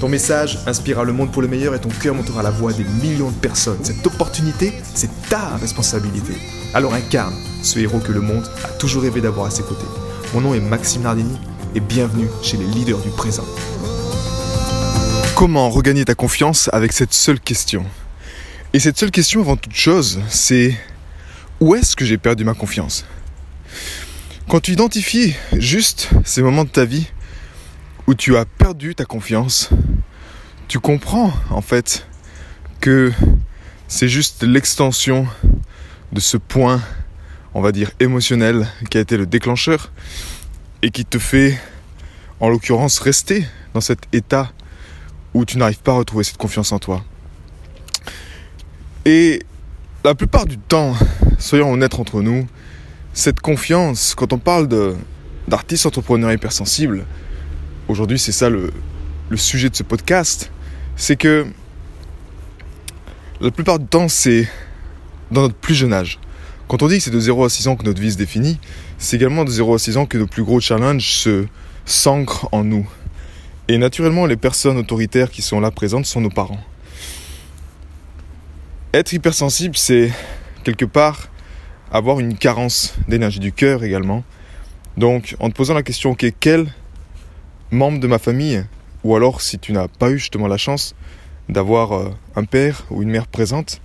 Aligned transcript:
Ton 0.00 0.10
message 0.10 0.58
inspirera 0.66 1.04
le 1.04 1.14
monde 1.14 1.32
pour 1.32 1.40
le 1.40 1.48
meilleur 1.48 1.74
et 1.74 1.80
ton 1.80 1.88
cœur 1.88 2.14
montera 2.14 2.42
la 2.42 2.50
voix 2.50 2.70
des 2.74 2.84
millions 2.84 3.30
de 3.30 3.36
personnes. 3.36 3.82
Cette 3.82 4.06
opportunité, 4.06 4.74
c'est 4.94 5.08
ta 5.30 5.56
responsabilité. 5.56 6.34
Alors 6.74 6.92
incarne 6.92 7.34
ce 7.62 7.78
héros 7.78 8.00
que 8.00 8.12
le 8.12 8.20
monde 8.20 8.44
a 8.62 8.68
toujours 8.68 9.04
rêvé 9.04 9.22
d'avoir 9.22 9.46
à 9.46 9.50
ses 9.50 9.62
côtés. 9.62 9.86
Mon 10.34 10.42
nom 10.42 10.52
est 10.52 10.60
Maxime 10.60 11.02
Nardini 11.02 11.38
et 11.74 11.80
bienvenue 11.80 12.28
chez 12.42 12.58
les 12.58 12.66
leaders 12.66 12.98
du 12.98 13.08
présent. 13.08 13.46
Comment 15.34 15.70
regagner 15.70 16.04
ta 16.04 16.14
confiance 16.14 16.68
avec 16.74 16.92
cette 16.92 17.14
seule 17.14 17.40
question? 17.40 17.86
Et 18.74 18.80
cette 18.80 18.98
seule 18.98 19.10
question 19.10 19.40
avant 19.40 19.56
toute 19.56 19.74
chose, 19.74 20.20
c'est 20.28 20.76
où 21.58 21.74
est-ce 21.74 21.96
que 21.96 22.04
j'ai 22.04 22.18
perdu 22.18 22.44
ma 22.44 22.52
confiance? 22.52 23.06
Quand 24.46 24.60
tu 24.60 24.72
identifies 24.72 25.34
juste 25.54 26.10
ces 26.26 26.42
moments 26.42 26.64
de 26.64 26.68
ta 26.68 26.84
vie 26.84 27.06
où 28.06 28.14
tu 28.14 28.36
as 28.36 28.44
perdu 28.44 28.94
ta 28.94 29.04
confiance, 29.04 29.70
tu 30.68 30.80
comprends 30.80 31.32
en 31.50 31.60
fait 31.60 32.06
que 32.80 33.12
c'est 33.88 34.08
juste 34.08 34.42
l'extension 34.42 35.26
de 36.12 36.20
ce 36.20 36.36
point, 36.36 36.82
on 37.54 37.60
va 37.60 37.72
dire 37.72 37.90
émotionnel, 38.00 38.66
qui 38.90 38.98
a 38.98 39.00
été 39.00 39.16
le 39.16 39.26
déclencheur 39.26 39.92
et 40.82 40.90
qui 40.90 41.04
te 41.04 41.18
fait, 41.18 41.58
en 42.40 42.48
l'occurrence, 42.48 42.98
rester 42.98 43.46
dans 43.74 43.80
cet 43.80 44.00
état 44.12 44.50
où 45.34 45.44
tu 45.44 45.58
n'arrives 45.58 45.82
pas 45.82 45.92
à 45.92 45.96
retrouver 45.96 46.24
cette 46.24 46.36
confiance 46.36 46.72
en 46.72 46.78
toi. 46.78 47.04
Et 49.04 49.42
la 50.04 50.14
plupart 50.14 50.46
du 50.46 50.58
temps, 50.58 50.94
soyons 51.38 51.72
honnêtes 51.72 51.94
entre 51.94 52.22
nous, 52.22 52.46
cette 53.12 53.40
confiance, 53.40 54.14
quand 54.14 54.32
on 54.32 54.38
parle 54.38 54.68
d'artistes 55.48 55.86
entrepreneurs 55.86 56.32
hypersensibles, 56.32 57.06
aujourd'hui 57.88 58.18
c'est 58.18 58.32
ça 58.32 58.50
le, 58.50 58.72
le 59.28 59.36
sujet 59.36 59.70
de 59.70 59.76
ce 59.76 59.82
podcast, 59.82 60.50
c'est 60.96 61.16
que 61.16 61.46
la 63.40 63.50
plupart 63.50 63.78
du 63.78 63.86
temps 63.86 64.08
c'est 64.08 64.48
dans 65.30 65.42
notre 65.42 65.54
plus 65.54 65.74
jeune 65.74 65.92
âge. 65.92 66.18
Quand 66.68 66.82
on 66.82 66.88
dit 66.88 66.98
que 66.98 67.04
c'est 67.04 67.10
de 67.10 67.20
0 67.20 67.44
à 67.44 67.48
6 67.48 67.68
ans 67.68 67.76
que 67.76 67.84
notre 67.84 68.00
vie 68.00 68.10
se 68.10 68.16
définit, 68.16 68.58
c'est 68.98 69.16
également 69.16 69.44
de 69.44 69.50
0 69.50 69.74
à 69.74 69.78
6 69.78 69.98
ans 69.98 70.06
que 70.06 70.18
nos 70.18 70.26
plus 70.26 70.42
gros 70.42 70.60
challenges 70.60 71.06
se 71.06 71.46
s'ancrent 71.84 72.48
en 72.50 72.64
nous. 72.64 72.88
Et 73.68 73.78
naturellement, 73.78 74.26
les 74.26 74.36
personnes 74.36 74.76
autoritaires 74.76 75.30
qui 75.30 75.42
sont 75.42 75.60
là 75.60 75.70
présentes 75.70 76.06
sont 76.06 76.20
nos 76.20 76.30
parents. 76.30 76.60
Être 78.92 79.12
hypersensible, 79.12 79.76
c'est 79.76 80.10
quelque 80.64 80.84
part 80.84 81.28
avoir 81.92 82.18
une 82.18 82.36
carence 82.36 82.94
d'énergie 83.08 83.40
du 83.40 83.52
cœur 83.52 83.84
également. 83.84 84.24
Donc, 84.96 85.36
en 85.38 85.50
te 85.50 85.54
posant 85.54 85.74
la 85.74 85.82
question, 85.82 86.12
ok, 86.12 86.26
quel 86.40 86.66
membre 87.70 88.00
de 88.00 88.06
ma 88.06 88.18
famille, 88.18 88.64
ou 89.06 89.14
alors 89.14 89.40
si 89.40 89.60
tu 89.60 89.72
n'as 89.72 89.86
pas 89.86 90.10
eu 90.10 90.18
justement 90.18 90.48
la 90.48 90.56
chance 90.56 90.96
d'avoir 91.48 91.92
euh, 91.92 92.10
un 92.34 92.42
père 92.42 92.84
ou 92.90 93.04
une 93.04 93.10
mère 93.10 93.28
présente, 93.28 93.80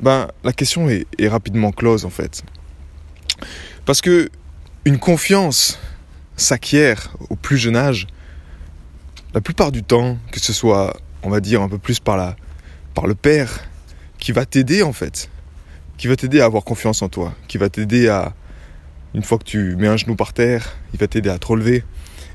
ben, 0.00 0.28
la 0.42 0.54
question 0.54 0.88
est, 0.88 1.06
rapidement 1.28 1.70
close 1.70 2.06
en 2.06 2.10
fait. 2.10 2.42
Parce 3.84 4.00
que 4.00 4.30
une 4.86 4.98
confiance 4.98 5.78
s'acquiert 6.36 7.14
au 7.28 7.36
plus 7.36 7.58
jeune 7.58 7.76
âge, 7.76 8.06
la 9.34 9.42
plupart 9.42 9.70
du 9.70 9.82
temps, 9.82 10.16
que 10.32 10.40
ce 10.40 10.54
soit, 10.54 10.96
on 11.22 11.28
va 11.28 11.40
dire, 11.40 11.60
un 11.60 11.68
peu 11.68 11.76
plus 11.76 12.00
par, 12.00 12.16
la, 12.16 12.34
par 12.94 13.06
le 13.06 13.14
père, 13.14 13.64
qui 14.18 14.32
va 14.32 14.46
t'aider 14.46 14.82
en 14.82 14.94
fait, 14.94 15.28
qui 15.98 16.06
va 16.06 16.16
t'aider 16.16 16.40
à 16.40 16.46
avoir 16.46 16.64
confiance 16.64 17.02
en 17.02 17.10
toi, 17.10 17.34
qui 17.48 17.58
va 17.58 17.68
t'aider 17.68 18.08
à, 18.08 18.32
une 19.12 19.22
fois 19.22 19.36
que 19.36 19.44
tu 19.44 19.76
mets 19.76 19.88
un 19.88 19.98
genou 19.98 20.16
par 20.16 20.32
terre, 20.32 20.74
il 20.94 20.98
va 20.98 21.06
t'aider 21.06 21.28
à 21.28 21.38
te 21.38 21.48
relever 21.48 21.84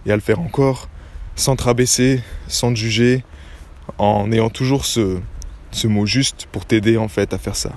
et 0.05 0.11
à 0.11 0.15
le 0.15 0.21
faire 0.21 0.39
encore, 0.39 0.89
sans 1.35 1.55
te 1.55 1.63
rabaisser, 1.63 2.21
sans 2.47 2.73
te 2.73 2.77
juger, 2.77 3.23
en 3.97 4.31
ayant 4.31 4.49
toujours 4.49 4.85
ce, 4.85 5.19
ce 5.71 5.87
mot 5.87 6.05
juste 6.05 6.47
pour 6.51 6.65
t'aider 6.65 6.97
en 6.97 7.07
fait 7.07 7.33
à 7.33 7.37
faire 7.37 7.55
ça. 7.55 7.71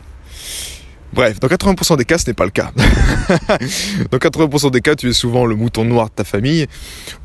Bref, 1.13 1.41
dans 1.41 1.49
80% 1.49 1.97
des 1.97 2.05
cas, 2.05 2.19
ce 2.19 2.29
n'est 2.29 2.35
pas 2.35 2.45
le 2.45 2.51
cas. 2.51 2.73
dans 4.11 4.19
80% 4.19 4.71
des 4.71 4.81
cas, 4.81 4.95
tu 4.97 5.09
es 5.09 5.13
souvent 5.13 5.47
le 5.47 5.55
mouton 5.55 5.85
noir 5.85 6.09
de 6.09 6.15
ta 6.15 6.25
famille, 6.25 6.67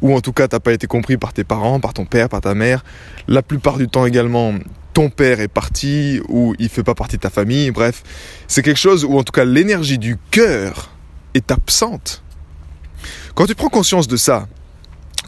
ou 0.02 0.16
en 0.16 0.22
tout 0.22 0.32
cas, 0.32 0.48
tu 0.48 0.56
n'as 0.56 0.60
pas 0.60 0.72
été 0.72 0.88
compris 0.88 1.18
par 1.18 1.34
tes 1.34 1.44
parents, 1.44 1.80
par 1.80 1.94
ton 1.94 2.06
père, 2.06 2.30
par 2.30 2.42
ta 2.42 2.54
mère. 2.54 2.86
La 3.28 3.42
plupart 3.42 3.78
du 3.78 3.88
temps 3.88 4.06
également, 4.06 4.54
ton 4.94 5.10
père 5.10 5.42
est 5.42 5.50
parti, 5.50 6.22
ou 6.30 6.56
il 6.60 6.70
fait 6.70 6.84
pas 6.84 6.96
partie 6.96 7.18
de 7.18 7.22
ta 7.22 7.30
famille. 7.30 7.72
Bref, 7.72 8.04
c'est 8.48 8.62
quelque 8.62 8.80
chose 8.80 9.04
où 9.04 9.18
en 9.18 9.24
tout 9.24 9.34
cas, 9.34 9.46
l'énergie 9.46 9.98
du 9.98 10.18
cœur 10.30 10.92
est 11.34 11.52
absente. 11.52 12.24
Quand 13.36 13.46
tu 13.46 13.56
prends 13.56 13.70
conscience 13.70 14.08
de 14.08 14.16
ça, 14.16 14.48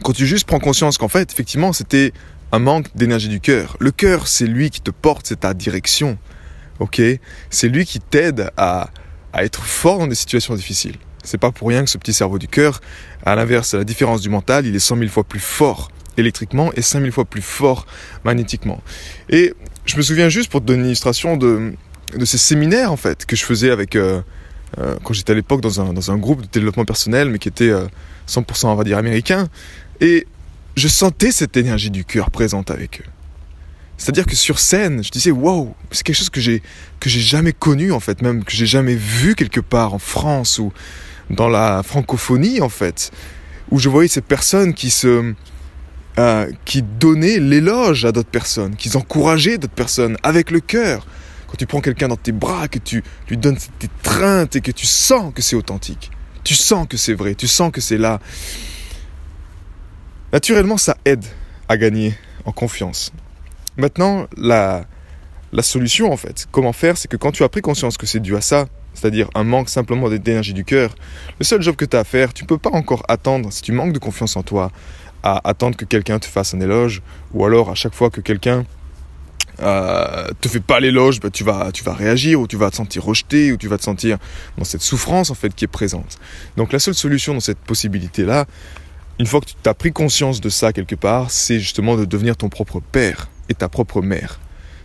quand 0.03 0.13
tu 0.13 0.27
juste 0.27 0.45
prends 0.45 0.59
conscience 0.59 0.97
qu'en 0.97 1.07
fait, 1.07 1.31
effectivement, 1.31 1.73
c'était 1.73 2.13
un 2.51 2.59
manque 2.59 2.87
d'énergie 2.95 3.29
du 3.29 3.39
cœur. 3.39 3.77
Le 3.79 3.91
cœur, 3.91 4.27
c'est 4.27 4.45
lui 4.45 4.69
qui 4.69 4.81
te 4.81 4.91
porte, 4.91 5.25
c'est 5.25 5.39
ta 5.39 5.53
direction. 5.53 6.17
Ok? 6.79 7.01
C'est 7.49 7.69
lui 7.69 7.85
qui 7.85 7.99
t'aide 7.99 8.51
à, 8.57 8.89
être 9.35 9.63
fort 9.63 9.97
dans 9.97 10.07
des 10.07 10.15
situations 10.15 10.53
difficiles. 10.53 10.97
C'est 11.23 11.39
pas 11.39 11.51
pour 11.51 11.69
rien 11.69 11.83
que 11.83 11.89
ce 11.89 11.97
petit 11.97 12.13
cerveau 12.13 12.37
du 12.37 12.47
cœur, 12.47 12.81
à 13.25 13.33
l'inverse, 13.35 13.73
la 13.73 13.83
différence 13.83 14.21
du 14.21 14.29
mental, 14.29 14.67
il 14.67 14.75
est 14.75 14.79
100 14.79 14.97
000 14.97 15.09
fois 15.09 15.23
plus 15.23 15.39
fort 15.39 15.89
électriquement 16.17 16.71
et 16.75 16.83
5 16.83 16.99
000 16.99 17.11
fois 17.11 17.25
plus 17.25 17.41
fort 17.41 17.87
magnétiquement. 18.23 18.83
Et 19.29 19.53
je 19.85 19.97
me 19.97 20.03
souviens 20.03 20.29
juste 20.29 20.51
pour 20.51 20.61
te 20.61 20.65
donner 20.65 20.81
une 20.81 20.85
illustration 20.87 21.37
de, 21.37 21.73
de 22.15 22.25
ces 22.25 22.37
séminaires 22.37 22.91
en 22.91 22.97
fait 22.97 23.25
que 23.25 23.35
je 23.35 23.43
faisais 23.43 23.71
avec 23.71 23.95
euh, 23.95 24.21
euh, 24.79 24.95
quand 25.03 25.13
j'étais 25.13 25.31
à 25.31 25.35
l'époque 25.35 25.61
dans 25.61 25.81
un, 25.81 25.93
dans 25.93 26.11
un 26.11 26.17
groupe 26.17 26.41
de 26.41 26.47
développement 26.47 26.85
personnel 26.85 27.29
mais 27.29 27.39
qui 27.39 27.47
était 27.47 27.71
100% 27.71 27.75
euh, 27.75 28.69
on 28.69 28.75
va 28.75 28.83
dire 28.83 28.97
américain 28.97 29.47
et 30.01 30.27
je 30.75 30.87
sentais 30.87 31.31
cette 31.31 31.55
énergie 31.57 31.91
du 31.91 32.03
cœur 32.03 32.31
présente 32.31 32.71
avec 32.71 33.01
eux. 33.01 33.09
C'est-à-dire 33.97 34.25
que 34.25 34.35
sur 34.35 34.59
scène, 34.59 35.03
je 35.03 35.11
disais 35.11 35.31
wow, 35.31 35.75
c'est 35.91 36.03
quelque 36.03 36.15
chose 36.15 36.29
que 36.29 36.41
j'ai 36.41 36.61
que 36.99 37.09
j'ai 37.09 37.19
jamais 37.19 37.53
connu 37.53 37.91
en 37.91 37.99
fait, 37.99 38.21
même 38.21 38.43
que 38.43 38.51
j'ai 38.51 38.65
jamais 38.65 38.95
vu 38.95 39.35
quelque 39.35 39.59
part 39.59 39.93
en 39.93 39.99
France 39.99 40.59
ou 40.59 40.73
dans 41.29 41.47
la 41.47 41.83
francophonie 41.83 42.59
en 42.61 42.69
fait, 42.69 43.11
où 43.71 43.79
je 43.79 43.89
voyais 43.89 44.09
ces 44.09 44.21
personnes 44.21 44.73
qui 44.73 44.89
se 44.89 45.33
euh, 46.19 46.51
qui 46.65 46.81
donnaient 46.81 47.39
l'éloge 47.39 48.05
à 48.05 48.11
d'autres 48.11 48.29
personnes, 48.29 48.75
qui 48.75 48.95
encourageaient 48.95 49.57
d'autres 49.57 49.73
personnes 49.73 50.17
avec 50.23 50.51
le 50.51 50.59
cœur. 50.59 51.07
Tu 51.57 51.67
prends 51.67 51.81
quelqu'un 51.81 52.07
dans 52.07 52.17
tes 52.17 52.31
bras, 52.31 52.67
que 52.67 52.79
tu 52.79 53.03
lui 53.29 53.37
donnes 53.37 53.57
tes 53.79 53.85
étreinte 53.85 54.55
et 54.55 54.61
que 54.61 54.71
tu 54.71 54.85
sens 54.85 55.33
que 55.33 55.41
c'est 55.41 55.55
authentique, 55.55 56.11
tu 56.43 56.55
sens 56.55 56.87
que 56.87 56.97
c'est 56.97 57.13
vrai, 57.13 57.35
tu 57.35 57.47
sens 57.47 57.71
que 57.71 57.81
c'est 57.81 57.97
là. 57.97 58.19
Naturellement, 60.31 60.77
ça 60.77 60.97
aide 61.05 61.25
à 61.69 61.77
gagner 61.77 62.15
en 62.45 62.51
confiance. 62.51 63.11
Maintenant, 63.77 64.27
la, 64.35 64.85
la 65.51 65.63
solution, 65.63 66.11
en 66.11 66.17
fait, 66.17 66.47
comment 66.51 66.73
faire, 66.73 66.97
c'est 66.97 67.07
que 67.07 67.17
quand 67.17 67.31
tu 67.31 67.43
as 67.43 67.49
pris 67.49 67.61
conscience 67.61 67.97
que 67.97 68.05
c'est 68.05 68.19
dû 68.19 68.35
à 68.35 68.41
ça, 68.41 68.65
c'est-à-dire 68.93 69.29
un 69.35 69.43
manque 69.43 69.69
simplement 69.69 70.09
d'énergie 70.09 70.53
du 70.53 70.65
cœur, 70.65 70.95
le 71.39 71.45
seul 71.45 71.61
job 71.61 71.75
que 71.75 71.85
tu 71.85 71.95
as 71.95 72.01
à 72.01 72.03
faire, 72.03 72.33
tu 72.33 72.43
ne 72.43 72.47
peux 72.47 72.57
pas 72.57 72.71
encore 72.71 73.03
attendre, 73.07 73.51
si 73.51 73.61
tu 73.61 73.71
manques 73.71 73.93
de 73.93 73.99
confiance 73.99 74.35
en 74.35 74.43
toi, 74.43 74.71
à 75.23 75.47
attendre 75.47 75.77
que 75.77 75.85
quelqu'un 75.85 76.19
te 76.19 76.25
fasse 76.25 76.53
un 76.53 76.59
éloge, 76.59 77.01
ou 77.33 77.45
alors 77.45 77.69
à 77.69 77.75
chaque 77.75 77.93
fois 77.93 78.09
que 78.09 78.21
quelqu'un 78.21 78.65
euh, 79.61 80.27
te 80.41 80.47
fait 80.47 80.59
pas 80.59 80.79
l'éloge, 80.79 81.19
bah, 81.19 81.29
tu, 81.29 81.43
vas, 81.43 81.71
tu 81.71 81.83
vas 81.83 81.93
réagir, 81.93 82.39
ou 82.39 82.47
tu 82.47 82.57
vas 82.57 82.71
te 82.71 82.75
sentir 82.75 83.03
rejeté, 83.03 83.51
ou 83.51 83.57
tu 83.57 83.67
vas 83.67 83.77
te 83.77 83.83
sentir 83.83 84.17
dans 84.57 84.63
cette 84.63 84.81
souffrance 84.81 85.29
en 85.29 85.35
fait 85.35 85.53
qui 85.53 85.65
est 85.65 85.67
présente. 85.67 86.17
Donc 86.57 86.73
la 86.73 86.79
seule 86.79 86.95
solution 86.95 87.33
dans 87.33 87.39
cette 87.39 87.59
possibilité-là, 87.59 88.45
une 89.19 89.25
fois 89.25 89.41
que 89.41 89.45
tu 89.45 89.69
as 89.69 89.73
pris 89.73 89.91
conscience 89.91 90.41
de 90.41 90.49
ça 90.49 90.73
quelque 90.73 90.95
part, 90.95 91.29
c'est 91.29 91.59
justement 91.59 91.95
de 91.95 92.05
devenir 92.05 92.35
ton 92.35 92.49
propre 92.49 92.79
père 92.79 93.29
et 93.49 93.53
ta 93.53 93.69
propre 93.69 94.01
mère. 94.01 94.39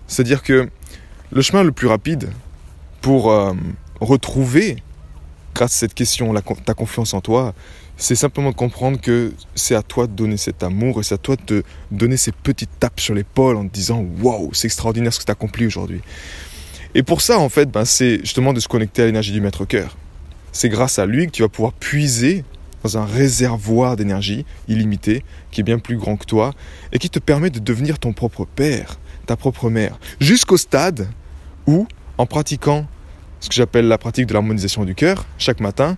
C'est-à-dire 0.06 0.43
que 0.43 0.69
le 1.31 1.43
chemin 1.43 1.62
le 1.62 1.72
plus 1.72 1.87
rapide 1.87 2.31
pour 3.00 3.31
euh, 3.31 3.52
retrouver, 4.00 4.76
grâce 5.58 5.75
à 5.75 5.78
cette 5.78 5.94
question, 5.94 6.32
ta 6.64 6.75
confiance 6.75 7.14
en 7.14 7.20
toi, 7.20 7.52
c'est 7.96 8.14
simplement 8.14 8.50
de 8.50 8.55
comprendre 8.55 9.00
que 9.00 9.32
c'est 9.56 9.75
à 9.75 9.82
toi 9.82 10.06
de 10.06 10.12
donner 10.12 10.37
cet 10.37 10.62
amour 10.62 11.00
et 11.00 11.02
c'est 11.02 11.16
à 11.16 11.19
toi 11.19 11.34
de 11.34 11.43
te 11.43 11.62
donner 11.90 12.16
ces 12.16 12.31
petites 12.31 12.70
tapes 12.78 13.00
sur 13.00 13.12
l'épaule 13.12 13.56
en 13.56 13.66
te 13.66 13.75
disant 13.75 14.06
Waouh, 14.22 14.55
c'est 14.55 14.66
extraordinaire 14.66 15.12
ce 15.12 15.19
que 15.19 15.25
tu 15.25 15.31
as 15.31 15.32
accompli 15.32 15.66
aujourd'hui. 15.66 16.00
Et 16.94 17.02
pour 17.02 17.20
ça, 17.22 17.40
en 17.40 17.49
fait, 17.49 17.69
ben, 17.69 17.84
c'est 17.84 18.20
justement 18.20 18.52
de 18.52 18.60
se 18.60 18.69
connecter 18.69 19.02
à 19.02 19.06
l'énergie 19.06 19.32
du 19.32 19.40
maître 19.40 19.64
cœur. 19.64 19.96
C'est 20.52 20.69
grâce 20.69 21.00
à 21.00 21.06
lui 21.06 21.26
que 21.26 21.32
tu 21.32 21.43
vas 21.43 21.49
pouvoir 21.49 21.72
puiser 21.72 22.44
dans 22.84 22.96
un 22.96 23.05
réservoir 23.05 23.96
d'énergie 23.96 24.46
illimité 24.69 25.25
qui 25.50 25.62
est 25.62 25.64
bien 25.64 25.81
plus 25.81 25.96
grand 25.96 26.16
que 26.16 26.25
toi 26.25 26.55
et 26.93 27.00
qui 27.00 27.10
te 27.10 27.19
permet 27.19 27.50
de 27.50 27.58
devenir 27.58 27.99
ton 27.99 28.12
propre 28.12 28.46
père, 28.46 29.00
ta 29.26 29.37
propre 29.37 29.70
mère. 29.70 29.99
Jusqu'au 30.20 30.56
stade 30.56 31.08
où, 31.66 31.88
en 32.16 32.26
pratiquant 32.26 32.87
ce 33.40 33.49
que 33.49 33.55
j'appelle 33.55 33.88
la 33.88 33.99
pratique 33.99 34.26
de 34.26 34.32
l'harmonisation 34.32 34.85
du 34.85 34.94
cœur, 34.94 35.26
chaque 35.38 35.61
matin, 35.61 35.96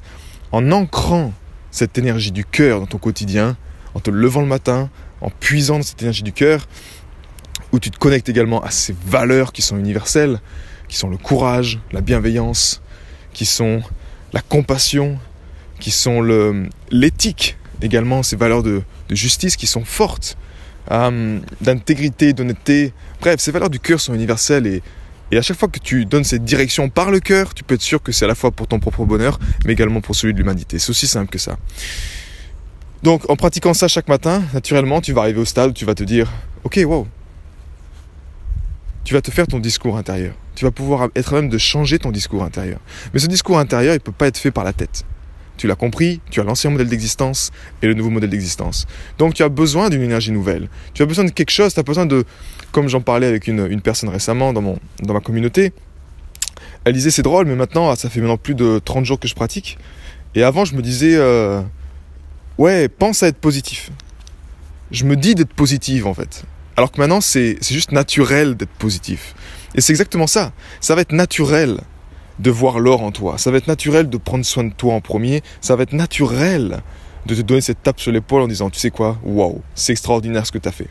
en 0.53 0.73
ancrant 0.73 1.33
cette 1.71 1.97
énergie 1.99 2.33
du 2.33 2.45
cœur 2.45 2.81
dans 2.81 2.87
ton 2.87 2.99
quotidien, 2.99 3.57
en 3.95 4.01
te 4.01 4.11
levant 4.11 4.41
le 4.41 4.47
matin, 4.47 4.91
en 5.21 5.31
puisant 5.31 5.77
dans 5.77 5.83
cette 5.83 6.03
énergie 6.03 6.23
du 6.23 6.33
cœur, 6.33 6.67
où 7.73 7.79
tu 7.79 7.91
te 7.91 7.99
connectes 7.99 8.29
également 8.29 8.63
à 8.63 8.71
ces 8.71 8.95
valeurs 9.07 9.53
qui 9.53 9.63
sont 9.63 9.79
universelles, 9.79 10.41
qui 10.89 10.97
sont 10.97 11.09
le 11.09 11.17
courage, 11.17 11.79
la 11.93 12.01
bienveillance, 12.01 12.83
qui 13.33 13.47
sont 13.47 13.83
la 14.33 14.41
compassion, 14.41 15.19
qui 15.79 15.91
sont 15.91 16.23
l'éthique 16.91 17.57
également, 17.81 18.23
ces 18.23 18.37
valeurs 18.37 18.63
de, 18.63 18.83
justice 19.09 19.57
qui 19.57 19.67
sont 19.67 19.85
fortes, 19.85 20.37
euh, 20.91 21.39
d'intégrité, 21.61 22.33
d'honnêteté. 22.33 22.93
Bref, 23.21 23.41
ces 23.41 23.51
valeurs 23.51 23.71
du 23.71 23.81
cœur 23.81 24.01
sont 24.01 24.15
universelles 24.15 24.67
et, 24.67 24.83
et 25.31 25.39
à 25.39 25.43
chaque 25.43 25.59
fois 25.59 25.69
que 25.69 25.79
tu 25.79 26.05
donnes 26.05 26.25
cette 26.25 26.45
direction 26.45 26.89
par 26.89 27.11
le 27.11 27.21
cœur, 27.21 27.55
tu 27.55 27.63
peux 27.63 27.75
être 27.75 27.83
sûr 27.83 28.03
que 28.03 28.13
c'est 28.13 28.25
à 28.25 28.29
la 28.29 28.35
fois 28.35 28.51
pour 28.51 28.67
ton 28.67 28.81
propre 28.81 29.05
bonheur, 29.05 29.39
mais 29.65 29.73
également 29.73 30.01
pour 30.01 30.15
celui 30.17 30.33
de 30.33 30.39
l'humanité. 30.39 30.79
C'est 30.79 30.91
aussi 30.91 31.07
simple 31.07 31.31
que 31.31 31.39
ça. 31.39 31.57
Donc 33.03 33.29
en 33.31 33.37
pratiquant 33.37 33.73
ça 33.73 33.89
chaque 33.89 34.09
matin, 34.09 34.43
naturellement, 34.53 35.01
tu 35.01 35.13
vas 35.13 35.23
arriver 35.23 35.41
au 35.41 35.45
stade 35.45 35.71
où 35.71 35.73
tu 35.73 35.85
vas 35.85 35.95
te 35.95 36.05
dire, 36.05 36.31
ok, 36.65 36.81
wow. 36.85 37.07
Tu 39.05 39.15
vas 39.15 39.23
te 39.23 39.31
faire 39.31 39.47
ton 39.47 39.59
discours 39.59 39.97
intérieur. 39.97 40.35
Tu 40.55 40.65
vas 40.65 40.71
pouvoir 40.71 41.09
être 41.15 41.35
même 41.35 41.49
de 41.49 41.59
changer 41.59 41.99
ton 41.99 42.11
discours 42.11 42.45
intérieur. 42.45 42.81
Mais 43.15 43.21
ce 43.21 43.27
discours 43.27 43.59
intérieur, 43.59 43.95
il 43.95 43.97
ne 43.97 44.03
peut 44.03 44.13
pas 44.13 44.27
être 44.27 44.37
fait 44.37 44.51
par 44.51 44.65
la 44.65 44.73
tête. 44.73 45.05
Tu 45.61 45.67
l'as 45.67 45.75
compris, 45.75 46.23
tu 46.31 46.41
as 46.41 46.43
l'ancien 46.43 46.71
modèle 46.71 46.89
d'existence 46.89 47.51
et 47.83 47.87
le 47.87 47.93
nouveau 47.93 48.09
modèle 48.09 48.31
d'existence. 48.31 48.87
Donc 49.19 49.35
tu 49.35 49.43
as 49.43 49.51
besoin 49.51 49.91
d'une 49.91 50.01
énergie 50.01 50.33
nouvelle. 50.33 50.71
Tu 50.95 51.03
as 51.03 51.05
besoin 51.05 51.25
de 51.25 51.31
quelque 51.31 51.51
chose, 51.51 51.75
tu 51.75 51.81
as 51.81 51.83
besoin 51.83 52.07
de, 52.07 52.25
comme 52.73 52.89
j'en 52.89 53.03
parlais 53.03 53.27
avec 53.27 53.47
une, 53.47 53.83
personne 53.83 54.09
récemment 54.09 54.55
dans, 54.55 54.63
mon, 54.63 54.79
dans 55.03 55.13
ma 55.13 55.21
communauté, 55.21 55.75
elle 56.87 56.95
disait 56.95 57.11
c'est 57.11 57.21
drôle, 57.21 57.45
mais 57.45 57.57
maintenant, 57.57 57.95
ça 57.95 58.09
fait 58.09 58.21
maintenant 58.21 58.39
plus 58.39 58.55
de 58.55 58.81
30 58.83 59.05
jours 59.05 59.21
que 59.21 59.29
je 59.29 59.35
pratique. 59.35 59.77
Et 60.35 60.43
avant, 60.43 60.65
je 60.65 60.75
me 60.75 60.81
disais, 60.81 61.17
euh, 61.17 61.61
ouais, 62.57 62.89
pense 62.89 63.23
à 63.23 63.27
être 63.27 63.37
positif. 63.37 63.91
Je 64.91 65.05
me 65.05 65.15
dis 65.15 65.35
d'être 65.35 65.53
positive 65.53 66.07
en 66.07 66.15
fait. 66.15 66.45
Alors 66.79 66.91
que 66.91 66.99
maintenant, 66.99 67.21
c'est 67.21 67.59
juste 67.71 67.93
naturel 67.93 68.55
d'être 68.57 68.73
positif. 68.79 69.35
Et 69.75 69.83
c'est 69.83 69.93
exactement 69.93 70.27
ça. 70.27 70.55
Ça 70.81 70.95
va 70.95 71.03
être 71.03 71.13
naturel 71.13 71.81
de 72.41 72.51
voir 72.51 72.81
l'or 72.81 73.03
en 73.03 73.13
toi. 73.13 73.37
Ça 73.39 73.51
va 73.51 73.59
être 73.59 73.67
naturel 73.67 74.09
de 74.09 74.17
prendre 74.17 74.45
soin 74.45 74.65
de 74.65 74.73
toi 74.73 74.95
en 74.95 75.01
premier. 75.01 75.43
Ça 75.61 75.77
va 75.77 75.83
être 75.83 75.93
naturel 75.93 76.81
de 77.27 77.35
te 77.35 77.43
donner 77.43 77.61
cette 77.61 77.83
tape 77.83 78.01
sur 78.01 78.13
l'épaule 78.13 78.41
en 78.41 78.49
disant, 78.49 78.71
tu 78.71 78.81
sais 78.81 78.91
quoi, 78.91 79.19
waouh, 79.23 79.61
c'est 79.75 79.93
extraordinaire 79.93 80.47
ce 80.47 80.53
que 80.53 80.59
tu 80.59 80.67
as 80.67 80.73
fait. 80.73 80.89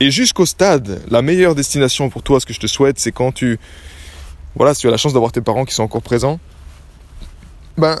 Et 0.00 0.10
jusqu'au 0.10 0.46
stade, 0.46 1.02
la 1.10 1.20
meilleure 1.20 1.54
destination 1.54 2.08
pour 2.08 2.22
toi, 2.22 2.40
ce 2.40 2.46
que 2.46 2.54
je 2.54 2.60
te 2.60 2.66
souhaite, 2.66 2.98
c'est 2.98 3.12
quand 3.12 3.32
tu, 3.32 3.58
voilà, 4.54 4.72
si 4.72 4.80
tu 4.80 4.88
as 4.88 4.90
la 4.90 4.96
chance 4.96 5.12
d'avoir 5.12 5.32
tes 5.32 5.42
parents 5.42 5.66
qui 5.66 5.74
sont 5.74 5.82
encore 5.82 6.00
présents, 6.00 6.40
ben, 7.76 8.00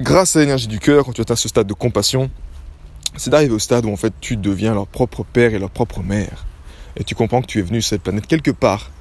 grâce 0.00 0.36
à 0.36 0.40
l'énergie 0.40 0.68
du 0.68 0.78
cœur, 0.78 1.04
quand 1.04 1.12
tu 1.12 1.20
atteins 1.20 1.34
ce 1.34 1.48
stade 1.48 1.66
de 1.66 1.74
compassion, 1.74 2.30
c'est 3.16 3.30
d'arriver 3.30 3.52
au 3.52 3.58
stade 3.58 3.84
où 3.84 3.92
en 3.92 3.96
fait 3.96 4.14
tu 4.20 4.36
deviens 4.36 4.74
leur 4.74 4.86
propre 4.86 5.24
père 5.24 5.54
et 5.54 5.58
leur 5.58 5.70
propre 5.70 6.02
mère. 6.02 6.46
Et 6.96 7.02
tu 7.02 7.16
comprends 7.16 7.42
que 7.42 7.46
tu 7.46 7.58
es 7.58 7.62
venu 7.62 7.82
sur 7.82 7.90
cette 7.90 8.02
planète 8.02 8.28
quelque 8.28 8.52
part 8.52 8.92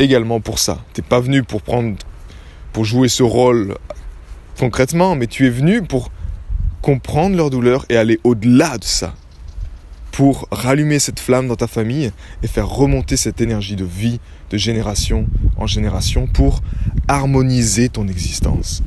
également 0.00 0.40
pour 0.40 0.58
ça. 0.58 0.78
Tu 0.92 1.00
n'es 1.00 1.06
pas 1.06 1.20
venu 1.20 1.44
pour 1.44 1.62
prendre 1.62 1.94
pour 2.74 2.84
jouer 2.84 3.08
ce 3.08 3.22
rôle 3.22 3.76
concrètement, 4.58 5.14
mais 5.14 5.28
tu 5.28 5.46
es 5.46 5.50
venu 5.50 5.80
pour 5.80 6.10
comprendre 6.82 7.36
leur 7.36 7.48
douleur 7.48 7.86
et 7.88 7.96
aller 7.96 8.20
au-delà 8.24 8.76
de 8.76 8.84
ça. 8.84 9.14
Pour 10.10 10.48
rallumer 10.50 10.98
cette 10.98 11.20
flamme 11.20 11.48
dans 11.48 11.56
ta 11.56 11.66
famille 11.66 12.12
et 12.42 12.46
faire 12.46 12.68
remonter 12.68 13.16
cette 13.16 13.40
énergie 13.40 13.76
de 13.76 13.84
vie 13.84 14.20
de 14.50 14.58
génération 14.58 15.26
en 15.56 15.66
génération 15.66 16.26
pour 16.26 16.62
harmoniser 17.08 17.88
ton 17.88 18.06
existence. 18.08 18.82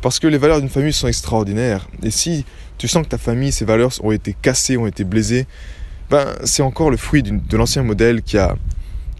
Parce 0.00 0.18
que 0.18 0.28
les 0.28 0.38
valeurs 0.38 0.60
d'une 0.60 0.68
famille 0.68 0.92
sont 0.92 1.08
extraordinaires. 1.08 1.88
Et 2.02 2.10
si 2.10 2.44
tu 2.78 2.88
sens 2.88 3.04
que 3.04 3.08
ta 3.08 3.18
famille, 3.18 3.52
ses 3.52 3.64
valeurs 3.64 3.92
ont 4.02 4.12
été 4.12 4.36
cassées, 4.40 4.76
ont 4.76 4.86
été 4.86 5.02
blessées, 5.04 5.46
ben, 6.10 6.26
c'est 6.44 6.62
encore 6.62 6.90
le 6.90 6.96
fruit 6.96 7.22
de 7.22 7.56
l'ancien 7.56 7.82
modèle 7.82 8.22
qui 8.22 8.38
a, 8.38 8.56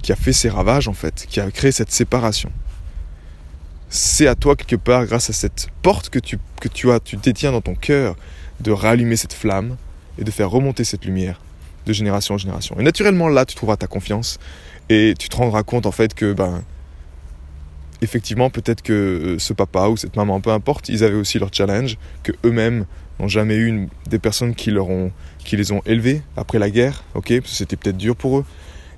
qui 0.03 0.13
a 0.13 0.17
fait 0.17 0.33
ses 0.33 0.49
ravages 0.49 0.87
en 0.87 0.93
fait, 0.93 1.27
qui 1.29 1.41
a 1.41 1.51
créé 1.51 1.73
cette 1.73 1.91
séparation 1.91 2.53
c'est 3.89 4.27
à 4.27 4.35
toi 4.35 4.57
quelque 4.57 4.77
part, 4.77 5.07
grâce 5.07 5.31
à 5.31 5.33
cette 5.33 5.69
porte 5.83 6.09
que 6.09 6.19
tu, 6.19 6.39
que 6.61 6.69
tu 6.69 6.91
as, 6.91 7.01
tu 7.01 7.17
détiens 7.17 7.53
dans 7.53 7.61
ton 7.61 7.75
cœur, 7.75 8.17
de 8.61 8.71
rallumer 8.71 9.17
cette 9.17 9.33
flamme 9.33 9.77
et 10.19 10.25
de 10.25 10.31
faire 10.31 10.51
remonter 10.51 10.85
cette 10.85 11.05
lumière 11.05 11.41
de 11.87 11.93
génération 11.93 12.35
en 12.35 12.39
génération. 12.39 12.77
Et 12.79 12.83
naturellement, 12.83 13.29
là, 13.29 13.45
tu 13.45 13.55
trouveras 13.55 13.77
ta 13.77 13.87
confiance 13.87 14.39
et 14.89 15.15
tu 15.19 15.29
te 15.29 15.37
rendras 15.37 15.63
compte 15.63 15.87
en 15.87 15.93
fait 15.93 16.15
que, 16.15 16.33
ben, 16.33 16.63
effectivement, 18.03 18.51
peut-être 18.51 18.83
que 18.83 18.93
euh, 18.93 19.39
ce 19.39 19.53
papa 19.53 19.89
ou 19.89 19.97
cette 19.97 20.17
maman, 20.17 20.41
peu 20.41 20.51
importe, 20.51 20.89
ils 20.89 21.05
avaient 21.05 21.17
aussi 21.17 21.39
leur 21.39 21.51
challenge, 21.53 21.99
que 22.23 22.33
eux-mêmes 22.45 22.87
n'ont 23.21 23.29
jamais 23.29 23.57
eu 23.57 23.89
des 24.07 24.19
personnes 24.19 24.55
qui, 24.55 24.71
leur 24.71 24.89
ont, 24.89 25.13
qui 25.39 25.57
les 25.57 25.73
ont 25.73 25.83
élevés 25.87 26.23
après 26.37 26.59
la 26.59 26.71
guerre, 26.71 27.05
ok, 27.15 27.41
parce 27.41 27.51
que 27.51 27.57
c'était 27.57 27.77
peut-être 27.77 27.97
dur 27.97 28.17
pour 28.17 28.39
eux. 28.39 28.45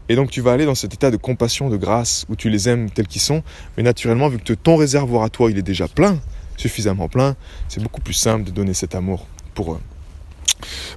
Et 0.09 0.17
donc 0.17 0.31
tu 0.31 0.41
vas 0.41 0.53
aller 0.53 0.67
dans 0.67 0.75
cet 0.75 0.95
état 0.95 1.11
de 1.11 1.17
compassion, 1.17 1.69
de 1.69 1.77
grâce, 1.77 2.27
où 2.29 2.37
tu 2.37 2.49
les 2.49 2.69
aimes 2.69 2.91
tels 2.91 3.09
qu'ils 3.09 3.21
sont. 3.21 3.43
Mais 3.77 3.83
naturellement, 3.83 4.29
vu 4.29 4.39
que 4.39 4.53
ton 4.53 4.77
réservoir 4.77 5.23
à 5.23 5.31
toi, 5.31 5.51
il 5.51 5.59
est 5.59 5.63
déjà 5.63 5.89
plein, 5.89 6.19
suffisamment 6.57 7.09
plein, 7.09 7.37
c'est 7.69 7.83
beaucoup 7.83 8.01
plus 8.01 8.15
simple 8.15 8.45
de 8.45 8.51
donner 8.51 8.75
cet 8.75 8.95
amour 8.95 9.27
pour 9.55 9.73
eux. 9.75 9.81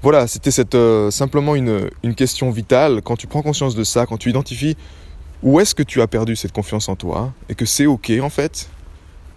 Voilà, 0.01 0.27
c'était 0.27 0.51
euh, 0.75 1.11
simplement 1.11 1.55
une, 1.55 1.89
une 2.03 2.15
question 2.15 2.49
vitale. 2.49 3.01
Quand 3.03 3.17
tu 3.17 3.27
prends 3.27 3.41
conscience 3.41 3.75
de 3.75 3.83
ça, 3.83 4.05
quand 4.05 4.17
tu 4.17 4.29
identifies 4.29 4.77
où 5.41 5.59
est-ce 5.59 5.73
que 5.73 5.83
tu 5.83 6.01
as 6.01 6.07
perdu 6.07 6.35
cette 6.35 6.51
confiance 6.51 6.89
en 6.89 6.95
toi, 6.95 7.33
et 7.47 7.55
que 7.55 7.65
c'est 7.65 7.85
ok 7.85 8.11
en 8.21 8.29
fait, 8.29 8.69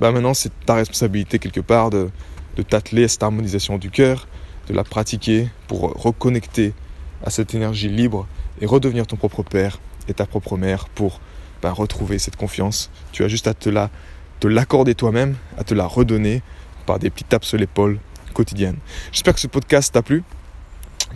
bah 0.01 0.11
maintenant 0.11 0.35
c'est 0.35 0.51
ta 0.67 0.75
responsabilité 0.75 1.39
quelque 1.39 1.61
part 1.61 1.91
de, 1.91 2.11
de 2.57 2.63
t'atteler 2.63 3.05
à 3.05 3.09
cette 3.09 3.23
harmonisation 3.23 3.79
du 3.79 3.91
cœur, 3.91 4.27
de 4.69 4.75
la 4.75 4.85
pratiquer 4.85 5.49
pour 5.69 5.93
reconnecter 5.95 6.75
à 7.25 7.31
cette 7.31 7.55
énergie 7.55 7.89
libre 7.89 8.27
et 8.63 8.67
redevenir 8.67 9.07
ton 9.07 9.17
propre 9.17 9.43
père 9.43 9.81
et 10.09 10.15
ta 10.15 10.25
propre 10.25 10.57
mère 10.57 10.89
pour 10.89 11.21
ben, 11.61 11.73
retrouver 11.73 12.19
cette 12.19 12.37
confiance. 12.37 12.91
Tu 13.11 13.25
as 13.25 13.29
juste 13.29 13.47
à 13.47 13.55
te 13.55 13.69
la 13.69 13.91
te 14.41 14.49
l'accorder 14.49 14.97
toi-même, 14.97 15.37
à 15.57 15.63
te 15.63 15.73
la 15.73 15.87
redonner 15.87 16.43
par 16.87 16.99
des 16.99 17.11
petites 17.11 17.29
tapes 17.29 17.45
sur 17.45 17.59
l'épaule 17.59 18.01
quotidiennes. 18.35 18.79
J'espère 19.13 19.35
que 19.35 19.41
ce 19.41 19.47
podcast 19.47 19.93
t'a 19.93 20.03
plu. 20.03 20.25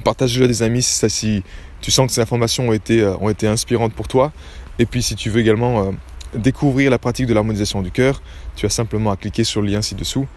Partage-le 0.04 0.44
à 0.44 0.48
des 0.48 0.62
amis 0.62 0.82
si, 0.82 1.10
si, 1.10 1.42
tu 1.80 1.90
sens 1.90 2.06
que 2.06 2.12
ces 2.12 2.20
informations 2.20 2.68
ont 2.68 2.72
été, 2.72 3.00
euh, 3.00 3.16
ont 3.20 3.28
été 3.28 3.48
inspirantes 3.48 3.94
pour 3.94 4.06
toi. 4.06 4.32
Et 4.78 4.86
puis 4.86 5.02
si 5.02 5.16
tu 5.16 5.30
veux 5.30 5.40
également 5.40 5.86
euh, 5.86 5.90
découvrir 6.36 6.90
la 6.90 6.98
pratique 6.98 7.26
de 7.26 7.34
l'harmonisation 7.34 7.82
du 7.82 7.90
cœur, 7.90 8.22
tu 8.54 8.66
as 8.66 8.70
simplement 8.70 9.10
à 9.10 9.16
cliquer 9.16 9.42
sur 9.42 9.60
le 9.60 9.68
lien 9.68 9.82
ci-dessous 9.82 10.28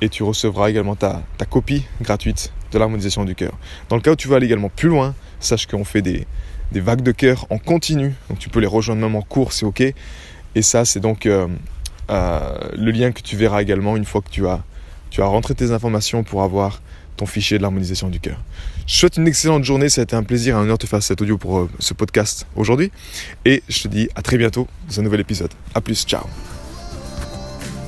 et 0.00 0.08
tu 0.08 0.24
recevras 0.24 0.68
également 0.70 0.96
ta, 0.96 1.22
ta 1.38 1.44
copie 1.44 1.84
gratuite 2.00 2.52
de 2.72 2.78
l'harmonisation 2.78 3.24
du 3.24 3.36
cœur. 3.36 3.52
Dans 3.88 3.96
le 3.96 4.02
cas 4.02 4.12
où 4.12 4.16
tu 4.16 4.26
veux 4.26 4.34
aller 4.34 4.46
également 4.46 4.68
plus 4.68 4.88
loin, 4.88 5.14
sache 5.38 5.66
qu'on 5.66 5.84
fait 5.84 6.02
des, 6.02 6.26
des 6.72 6.80
vagues 6.80 7.02
de 7.02 7.12
cœur 7.12 7.46
en 7.50 7.58
continu. 7.58 8.14
Donc 8.28 8.38
tu 8.38 8.48
peux 8.48 8.60
les 8.60 8.66
rejoindre 8.66 9.00
même 9.00 9.14
en 9.14 9.22
cours, 9.22 9.52
c'est 9.52 9.66
ok. 9.66 9.82
Et 10.54 10.62
ça, 10.62 10.84
c'est 10.84 11.00
donc 11.00 11.26
euh, 11.26 11.46
euh, 12.10 12.58
le 12.76 12.90
lien 12.90 13.12
que 13.12 13.22
tu 13.22 13.36
verras 13.36 13.62
également 13.62 13.96
une 13.96 14.04
fois 14.04 14.20
que 14.20 14.30
tu 14.30 14.46
as, 14.46 14.62
tu 15.10 15.22
as 15.22 15.26
rentré 15.26 15.54
tes 15.54 15.70
informations 15.70 16.24
pour 16.24 16.42
avoir 16.42 16.82
ton 17.16 17.26
fichier 17.26 17.58
de 17.58 17.62
l'harmonisation 17.62 18.08
du 18.08 18.20
cœur. 18.20 18.38
Je 18.86 18.94
souhaite 18.94 19.16
une 19.16 19.28
excellente 19.28 19.64
journée, 19.64 19.88
ça 19.88 20.00
a 20.00 20.04
été 20.04 20.16
un 20.16 20.22
plaisir 20.22 20.56
et 20.56 20.58
un 20.58 20.62
honneur 20.62 20.78
de 20.78 20.86
faire 20.86 21.02
cet 21.02 21.20
audio 21.20 21.38
pour 21.38 21.58
euh, 21.58 21.70
ce 21.78 21.94
podcast 21.94 22.46
aujourd'hui. 22.56 22.90
Et 23.44 23.62
je 23.68 23.82
te 23.82 23.88
dis 23.88 24.08
à 24.14 24.22
très 24.22 24.38
bientôt 24.38 24.66
dans 24.88 25.00
un 25.00 25.02
nouvel 25.02 25.20
épisode. 25.20 25.50
A 25.74 25.80
plus, 25.80 26.04
ciao 26.04 26.24